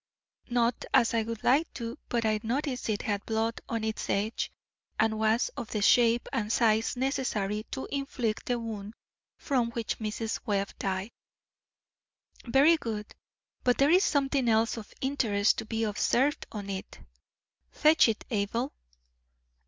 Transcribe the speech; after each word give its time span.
"Not 0.49 0.83
as 0.95 1.13
I 1.13 1.21
would 1.21 1.43
like 1.43 1.71
to, 1.75 1.95
but 2.09 2.25
I 2.25 2.39
noticed 2.41 2.89
it 2.89 3.03
had 3.03 3.23
blood 3.23 3.61
on 3.69 3.83
its 3.83 4.09
edge, 4.09 4.51
and 4.99 5.19
was 5.19 5.49
of 5.49 5.69
the 5.69 5.83
shape 5.83 6.27
and 6.33 6.51
size 6.51 6.97
necessary 6.97 7.67
to 7.69 7.87
inflict 7.91 8.47
the 8.47 8.57
wound 8.57 8.95
from 9.37 9.69
which 9.73 9.99
Mrs. 9.99 10.39
Webb 10.43 10.71
died." 10.79 11.11
"Very 12.45 12.77
good, 12.77 13.13
but 13.63 13.77
there 13.77 13.91
is 13.91 14.03
something 14.03 14.49
else 14.49 14.75
of 14.75 14.91
interest 15.01 15.59
to 15.59 15.65
be 15.65 15.83
observed 15.83 16.47
on 16.51 16.67
it. 16.71 16.97
Fetch 17.69 18.07
it, 18.07 18.25
Abel." 18.31 18.73